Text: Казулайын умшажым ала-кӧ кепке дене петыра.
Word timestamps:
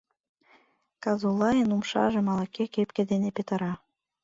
Казулайын 1.03 1.69
умшажым 1.75 2.25
ала-кӧ 2.31 2.63
кепке 2.73 3.03
дене 3.11 3.29
петыра. 3.37 3.73